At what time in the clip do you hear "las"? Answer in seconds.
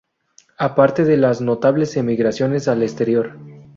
1.15-1.41